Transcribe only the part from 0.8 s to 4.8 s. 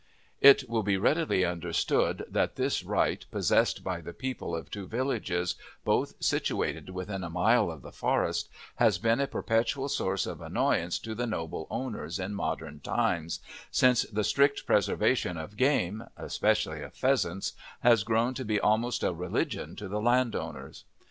be readily understood that this right possessed by the people of